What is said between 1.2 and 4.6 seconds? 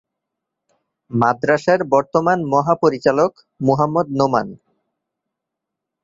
মাদ্রাসার বর্তমান মহাপরিচালক মুহাম্মদ নোমান।